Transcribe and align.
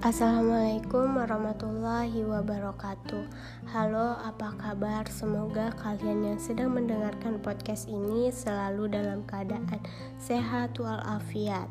Assalamualaikum 0.00 1.12
warahmatullahi 1.12 2.24
wabarakatuh. 2.24 3.20
Halo, 3.68 4.16
apa 4.24 4.56
kabar? 4.56 5.04
Semoga 5.12 5.76
kalian 5.76 6.24
yang 6.24 6.40
sedang 6.40 6.72
mendengarkan 6.72 7.36
podcast 7.36 7.84
ini 7.84 8.32
selalu 8.32 8.88
dalam 8.88 9.20
keadaan 9.28 9.68
sehat 10.16 10.80
walafiat. 10.80 11.68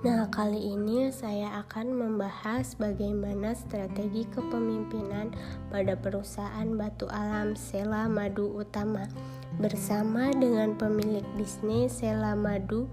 Nah, 0.00 0.24
kali 0.32 0.72
ini 0.72 1.12
saya 1.12 1.60
akan 1.60 1.92
membahas 1.92 2.72
bagaimana 2.80 3.52
strategi 3.52 4.24
kepemimpinan 4.32 5.28
pada 5.68 5.92
perusahaan 5.92 6.72
batu 6.72 7.04
alam 7.12 7.52
Sela 7.52 8.08
Madu 8.08 8.48
Utama 8.48 9.12
bersama 9.60 10.32
dengan 10.32 10.72
pemilik 10.80 11.28
bisnis 11.36 12.00
Sela 12.00 12.32
Madu 12.32 12.88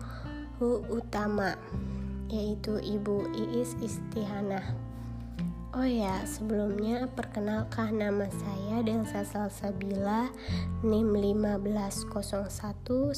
Utama 0.91 1.55
yaitu 2.29 2.77
Ibu 2.77 3.33
Iis 3.33 3.73
Istihana. 3.81 4.61
Oh 5.69 5.85
ya, 5.85 6.25
sebelumnya 6.25 7.05
perkenalkan 7.13 8.01
nama 8.01 8.25
saya 8.25 8.81
Delsa 8.81 9.21
Salsabila 9.21 10.33
NIM 10.81 11.13
1501194126 12.09 13.13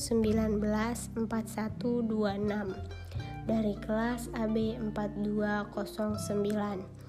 dari 3.48 3.72
kelas 3.80 4.28
AB 4.36 4.84
4209. 4.92 7.01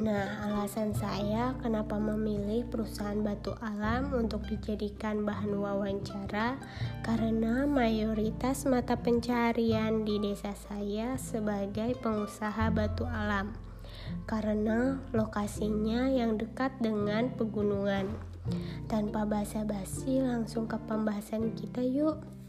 Nah, 0.00 0.48
alasan 0.48 0.96
saya 0.96 1.52
kenapa 1.60 2.00
memilih 2.00 2.64
perusahaan 2.72 3.20
batu 3.20 3.52
alam 3.60 4.08
untuk 4.16 4.48
dijadikan 4.48 5.28
bahan 5.28 5.52
wawancara 5.52 6.56
karena 7.04 7.68
mayoritas 7.68 8.64
mata 8.64 8.96
pencarian 8.96 10.08
di 10.08 10.16
desa 10.16 10.56
saya 10.56 11.20
sebagai 11.20 12.00
pengusaha 12.00 12.72
batu 12.72 13.04
alam. 13.04 13.52
Karena 14.24 15.04
lokasinya 15.12 16.08
yang 16.08 16.40
dekat 16.40 16.72
dengan 16.80 17.36
pegunungan. 17.36 18.08
Tanpa 18.88 19.28
basa-basi 19.28 20.24
langsung 20.24 20.64
ke 20.64 20.80
pembahasan 20.88 21.52
kita 21.52 21.84
yuk. 21.84 22.39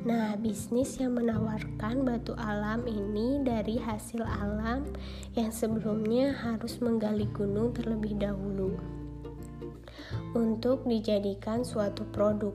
Nah, 0.00 0.32
bisnis 0.40 0.96
yang 0.96 1.18
menawarkan 1.20 2.08
batu 2.08 2.32
alam 2.40 2.88
ini 2.88 3.44
dari 3.44 3.76
hasil 3.76 4.24
alam 4.24 4.88
yang 5.36 5.52
sebelumnya 5.52 6.32
harus 6.32 6.80
menggali 6.80 7.28
gunung 7.36 7.76
terlebih 7.76 8.16
dahulu 8.16 8.80
untuk 10.34 10.86
dijadikan 10.86 11.66
suatu 11.66 12.06
produk. 12.10 12.54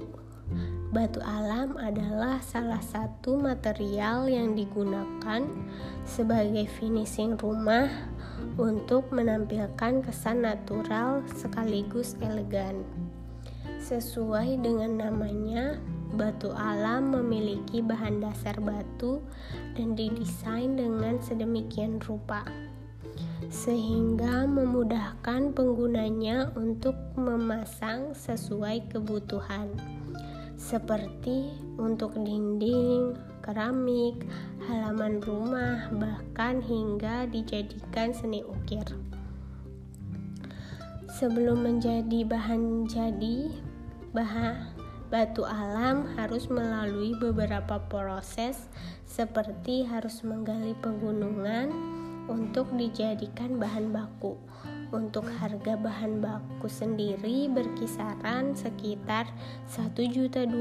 Batu 0.93 1.19
alam 1.25 1.75
adalah 1.75 2.39
salah 2.39 2.79
satu 2.79 3.35
material 3.35 4.29
yang 4.29 4.55
digunakan 4.55 5.43
sebagai 6.05 6.69
finishing 6.79 7.35
rumah 7.35 7.89
untuk 8.55 9.09
menampilkan 9.11 10.05
kesan 10.05 10.45
natural 10.45 11.25
sekaligus 11.35 12.15
elegan. 12.23 12.85
Sesuai 13.81 14.61
dengan 14.63 15.01
namanya, 15.01 15.81
batu 16.15 16.49
alam 16.55 17.11
memiliki 17.11 17.83
bahan 17.83 18.23
dasar 18.23 18.55
batu 18.63 19.19
dan 19.75 19.93
didesain 19.93 20.79
dengan 20.79 21.19
sedemikian 21.19 21.99
rupa 22.07 22.47
sehingga 23.51 24.47
memudahkan 24.49 25.53
penggunanya 25.53 26.55
untuk 26.57 26.95
memasang 27.13 28.15
sesuai 28.15 28.89
kebutuhan 28.89 29.69
seperti 30.55 31.51
untuk 31.77 32.15
dinding, 32.15 33.13
keramik, 33.43 34.23
halaman 34.65 35.21
rumah, 35.21 35.91
bahkan 35.93 36.63
hingga 36.63 37.29
dijadikan 37.29 38.15
seni 38.15 38.41
ukir. 38.41 38.87
Sebelum 41.15 41.63
menjadi 41.63 42.27
bahan 42.27 42.89
jadi, 42.89 43.51
bahan 44.11 44.74
Batu 45.15 45.47
alam 45.47 46.11
harus 46.19 46.51
melalui 46.51 47.15
beberapa 47.15 47.79
proses 47.87 48.67
seperti 49.07 49.87
harus 49.87 50.27
menggali 50.27 50.75
pegunungan 50.83 51.71
untuk 52.27 52.67
dijadikan 52.75 53.55
bahan 53.55 53.95
baku. 53.95 54.35
Untuk 54.91 55.23
harga 55.39 55.79
bahan 55.79 56.19
baku 56.19 56.67
sendiri 56.67 57.47
berkisaran 57.47 58.59
sekitar 58.59 59.31
1.200 59.71 60.51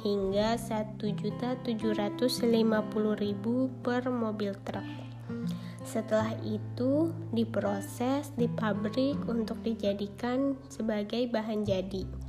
hingga 0.00 0.56
1.750.000 0.56 2.48
per 3.84 4.02
mobil 4.08 4.56
truk. 4.64 4.88
Setelah 5.84 6.32
itu 6.40 7.12
diproses 7.36 8.32
di 8.32 8.48
pabrik 8.48 9.20
untuk 9.28 9.60
dijadikan 9.60 10.56
sebagai 10.72 11.28
bahan 11.28 11.68
jadi. 11.68 12.21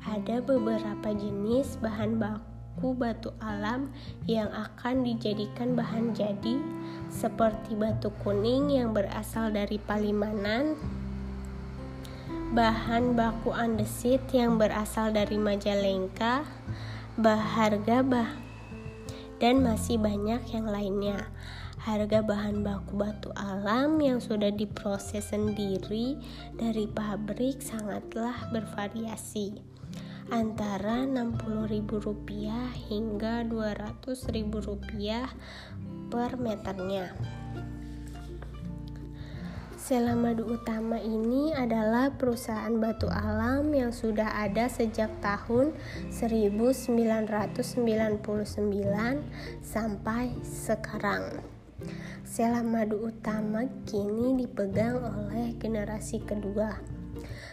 Ada 0.00 0.40
beberapa 0.40 1.12
jenis 1.12 1.76
bahan 1.76 2.16
baku 2.16 2.96
batu 2.96 3.36
alam 3.36 3.92
yang 4.24 4.48
akan 4.48 5.04
dijadikan 5.04 5.76
bahan 5.76 6.16
jadi 6.16 6.56
seperti 7.12 7.76
batu 7.76 8.08
kuning 8.24 8.72
yang 8.72 8.96
berasal 8.96 9.52
dari 9.52 9.76
Palimanan, 9.76 10.72
bahan 12.56 13.12
baku 13.12 13.52
andesit 13.52 14.24
yang 14.32 14.56
berasal 14.56 15.12
dari 15.12 15.36
Majalengka, 15.36 16.48
baharga 17.20 18.00
bah 18.00 18.30
dan 19.36 19.60
masih 19.60 20.00
banyak 20.00 20.40
yang 20.48 20.64
lainnya. 20.64 21.28
Harga 21.80 22.20
bahan 22.20 22.60
baku 22.60 22.92
batu 23.00 23.32
alam 23.36 23.96
yang 24.04 24.20
sudah 24.20 24.52
diproses 24.52 25.32
sendiri 25.32 26.20
dari 26.56 26.84
pabrik 26.84 27.60
sangatlah 27.64 28.36
bervariasi 28.52 29.79
antara 30.30 31.02
Rp60.000 31.10 31.90
hingga 32.86 33.42
Rp200.000 33.50 35.26
per 36.06 36.38
meternya. 36.38 37.10
Selamadu 39.74 40.54
Utama 40.54 41.02
ini 41.02 41.50
adalah 41.50 42.14
perusahaan 42.14 42.70
batu 42.78 43.10
alam 43.10 43.74
yang 43.74 43.90
sudah 43.90 44.38
ada 44.38 44.70
sejak 44.70 45.10
tahun 45.18 45.74
1999 46.14 48.22
sampai 49.66 50.30
sekarang. 50.46 51.42
Selamadu 52.22 53.02
Utama 53.02 53.66
kini 53.82 54.46
dipegang 54.46 55.02
oleh 55.02 55.58
generasi 55.58 56.22
kedua 56.22 56.99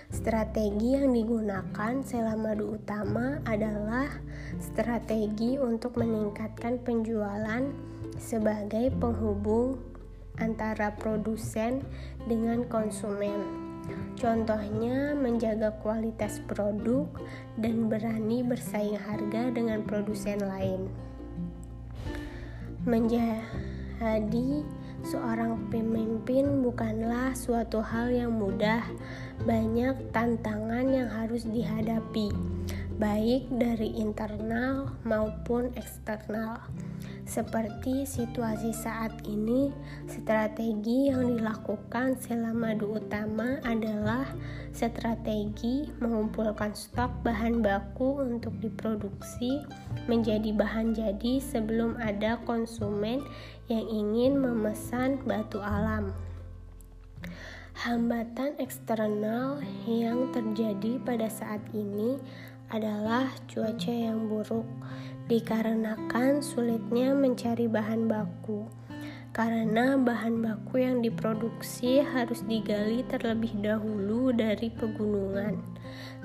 Strategi 0.08 0.96
yang 0.96 1.12
digunakan 1.12 2.00
sela 2.00 2.40
madu 2.40 2.80
utama 2.80 3.44
adalah 3.44 4.08
strategi 4.56 5.60
untuk 5.60 6.00
meningkatkan 6.00 6.80
penjualan 6.80 7.68
sebagai 8.16 8.88
penghubung 9.04 9.76
antara 10.40 10.96
produsen 10.96 11.84
dengan 12.24 12.64
konsumen. 12.72 13.68
Contohnya, 14.16 15.12
menjaga 15.12 15.76
kualitas 15.84 16.40
produk 16.48 17.08
dan 17.60 17.92
berani 17.92 18.48
bersaing 18.48 18.96
harga 18.96 19.52
dengan 19.52 19.84
produsen 19.84 20.40
lain. 20.40 20.88
Menjadi 22.88 24.64
seorang 25.08 25.72
pemimpin 25.72 26.68
bukanlah 26.68 27.32
suatu 27.32 27.80
hal 27.80 28.12
yang 28.12 28.36
mudah, 28.36 28.84
banyak 29.48 29.96
tantangan 30.12 30.84
yang 30.92 31.08
harus 31.08 31.48
dihadapi, 31.48 32.36
baik 33.00 33.48
dari 33.48 33.96
internal 33.96 34.92
maupun 35.08 35.72
eksternal. 35.80 36.60
Seperti 37.28 38.08
situasi 38.08 38.72
saat 38.72 39.12
ini, 39.28 39.68
strategi 40.08 41.12
yang 41.12 41.36
dilakukan 41.36 42.16
selama 42.24 42.72
dua 42.72 43.04
utama 43.04 43.60
adalah 43.68 44.24
strategi 44.72 45.92
mengumpulkan 46.00 46.72
stok 46.72 47.12
bahan 47.28 47.60
baku 47.60 48.24
untuk 48.24 48.56
diproduksi 48.64 49.60
menjadi 50.08 50.56
bahan 50.56 50.96
jadi 50.96 51.44
sebelum 51.44 52.00
ada 52.00 52.40
konsumen 52.48 53.20
yang 53.68 53.84
ingin 53.84 54.40
memesan 54.40 55.20
batu 55.28 55.60
alam. 55.60 56.16
Hambatan 57.76 58.56
eksternal 58.56 59.60
yang 59.84 60.32
terjadi 60.32 60.96
pada 61.04 61.28
saat 61.28 61.60
ini 61.76 62.16
adalah 62.72 63.28
cuaca 63.52 63.92
yang 63.92 64.32
buruk 64.32 64.66
dikarenakan 65.28 66.40
sulitnya 66.40 67.12
mencari 67.12 67.68
bahan 67.68 68.08
baku. 68.08 68.68
Karena 69.36 70.00
bahan 70.00 70.42
baku 70.42 70.82
yang 70.82 71.06
diproduksi 71.06 72.02
harus 72.02 72.42
digali 72.48 73.06
terlebih 73.06 73.54
dahulu 73.62 74.34
dari 74.34 74.74
pegunungan, 74.74 75.62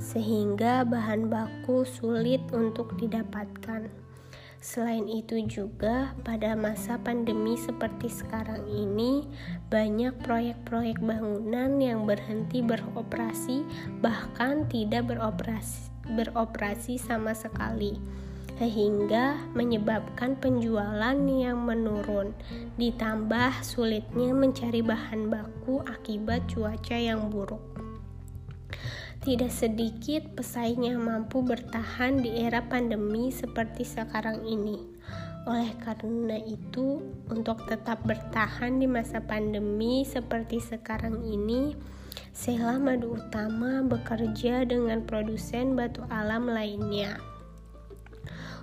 sehingga 0.01 0.87
bahan 0.89 1.29
baku 1.29 1.85
sulit 1.85 2.41
untuk 2.57 2.97
didapatkan. 2.97 3.93
Selain 4.63 5.11
itu 5.11 5.43
juga 5.51 6.15
pada 6.23 6.55
masa 6.55 6.95
pandemi 6.95 7.59
seperti 7.59 8.07
sekarang 8.07 8.63
ini 8.71 9.27
banyak 9.67 10.15
proyek-proyek 10.23 11.03
bangunan 11.03 11.83
yang 11.83 12.07
berhenti 12.07 12.63
beroperasi 12.63 13.67
bahkan 13.99 14.63
tidak 14.71 15.11
beroperasi 15.11 15.91
beroperasi 16.15 16.95
sama 16.95 17.35
sekali 17.35 17.99
sehingga 18.61 19.41
menyebabkan 19.57 20.37
penjualan 20.37 21.17
yang 21.17 21.65
menurun 21.65 22.37
ditambah 22.77 23.65
sulitnya 23.65 24.31
mencari 24.37 24.85
bahan 24.85 25.33
baku 25.33 25.81
akibat 25.89 26.45
cuaca 26.47 26.97
yang 26.97 27.33
buruk. 27.33 27.63
Tidak 29.23 29.55
sedikit 29.55 30.35
pesaing 30.35 30.83
yang 30.83 30.99
mampu 30.99 31.47
bertahan 31.47 32.19
di 32.19 32.43
era 32.43 32.59
pandemi 32.67 33.31
seperti 33.31 33.87
sekarang 33.87 34.43
ini. 34.43 34.83
Oleh 35.47 35.75
karena 35.79 36.39
itu, 36.43 37.03
untuk 37.31 37.67
tetap 37.71 38.03
bertahan 38.03 38.83
di 38.83 38.87
masa 38.91 39.23
pandemi 39.23 40.03
seperti 40.03 40.59
sekarang 40.59 41.23
ini, 41.23 41.75
Sela 42.35 42.79
Madu 42.83 43.15
Utama 43.19 43.83
bekerja 43.87 44.67
dengan 44.67 45.03
produsen 45.07 45.79
batu 45.79 46.03
alam 46.11 46.51
lainnya 46.51 47.32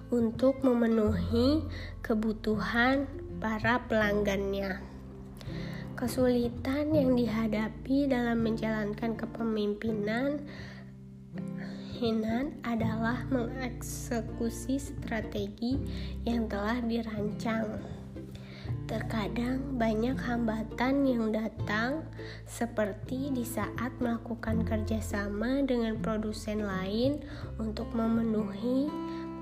untuk 0.10 0.62
memenuhi 0.66 1.62
kebutuhan 2.02 3.06
para 3.38 3.86
pelanggannya. 3.86 4.82
Kesulitan 5.94 6.96
yang 6.96 7.14
dihadapi 7.14 8.08
dalam 8.08 8.40
menjalankan 8.42 9.20
kepemimpinan 9.20 10.42
Hinan 12.00 12.56
adalah 12.64 13.28
mengeksekusi 13.28 14.80
strategi 14.80 15.76
yang 16.24 16.48
telah 16.48 16.80
dirancang. 16.80 17.84
Terkadang 18.88 19.76
banyak 19.76 20.16
hambatan 20.16 21.04
yang 21.04 21.36
datang, 21.36 22.08
seperti 22.48 23.36
di 23.36 23.44
saat 23.44 23.92
melakukan 24.00 24.64
kerjasama 24.64 25.60
dengan 25.68 26.00
produsen 26.00 26.64
lain 26.64 27.20
untuk 27.60 27.92
memenuhi 27.92 28.88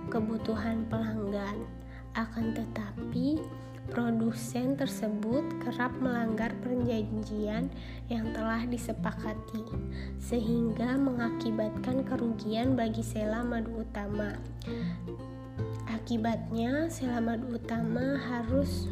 kebutuhan 0.08 0.88
pelanggan. 0.90 1.68
Akan 2.18 2.56
tetapi, 2.56 3.38
produsen 3.88 4.76
tersebut 4.76 5.44
kerap 5.64 5.96
melanggar 6.04 6.52
perjanjian 6.60 7.72
yang 8.12 8.26
telah 8.36 8.68
disepakati, 8.68 9.64
sehingga 10.20 11.00
mengakibatkan 11.00 12.04
kerugian 12.04 12.76
bagi 12.76 13.04
Sela 13.04 13.44
Madu 13.48 13.88
Utama. 13.88 14.36
Akibatnya, 15.88 16.92
Sela 16.92 17.24
Madu 17.24 17.56
Utama 17.56 18.20
harus 18.28 18.92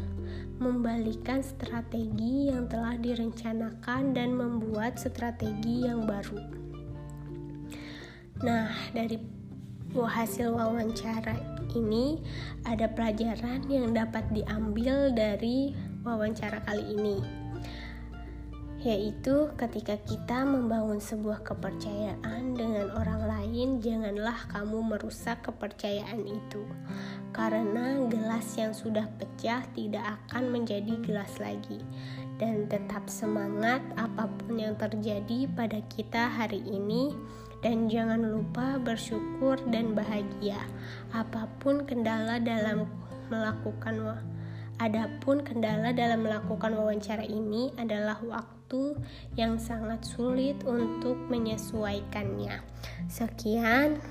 membalikan 0.56 1.44
strategi 1.44 2.48
yang 2.48 2.72
telah 2.72 2.96
direncanakan 2.96 4.16
dan 4.16 4.32
membuat 4.32 4.96
strategi 4.96 5.84
yang 5.84 6.08
baru. 6.08 6.40
Nah, 8.40 8.72
dari 8.96 9.20
hasil 10.04 10.52
wawancara 10.52 11.40
ini 11.72 12.20
ada 12.68 12.92
pelajaran 12.92 13.64
yang 13.72 13.96
dapat 13.96 14.28
diambil 14.36 15.16
dari 15.16 15.72
wawancara 16.04 16.60
kali 16.68 16.84
ini 16.92 17.46
yaitu 18.86 19.50
ketika 19.58 19.98
kita 20.06 20.46
membangun 20.46 21.02
sebuah 21.02 21.42
kepercayaan 21.42 22.54
dengan 22.54 22.94
orang 22.94 23.26
lain, 23.26 23.82
janganlah 23.82 24.46
kamu 24.54 24.94
merusak 24.94 25.42
kepercayaan 25.42 26.22
itu, 26.22 26.62
karena 27.34 28.06
gelas 28.06 28.46
yang 28.54 28.78
sudah 28.78 29.10
pecah 29.18 29.66
tidak 29.74 30.06
akan 30.06 30.54
menjadi 30.54 31.02
gelas 31.02 31.34
lagi, 31.42 31.82
dan 32.38 32.70
tetap 32.70 33.10
semangat 33.10 33.82
apa 33.98 34.30
pun 34.30 34.62
yang 34.62 34.78
terjadi 34.78 35.50
pada 35.58 35.82
kita 35.90 36.30
hari 36.30 36.62
ini 36.70 37.10
dan 37.64 37.88
jangan 37.88 38.24
lupa 38.24 38.80
bersyukur 38.82 39.60
dan 39.72 39.96
bahagia. 39.96 40.60
Apa 41.16 41.48
pun 41.62 41.88
kendala 41.88 42.42
dalam 42.42 42.90
melakukan 43.30 44.20
Adapun 44.76 45.40
kendala 45.40 45.96
dalam 45.96 46.28
melakukan 46.28 46.76
wawancara 46.76 47.24
ini 47.24 47.72
adalah 47.80 48.20
waktu 48.20 49.00
yang 49.40 49.56
sangat 49.56 50.04
sulit 50.04 50.60
untuk 50.68 51.16
menyesuaikannya. 51.32 52.60
Sekian. 53.08 54.04